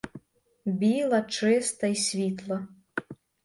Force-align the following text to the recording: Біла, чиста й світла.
Біла, 0.65 1.21
чиста 1.21 1.87
й 1.87 1.95
світла. 1.95 2.67